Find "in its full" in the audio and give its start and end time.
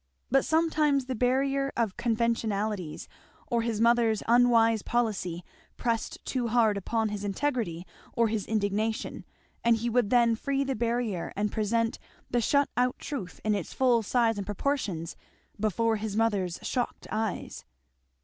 13.43-14.01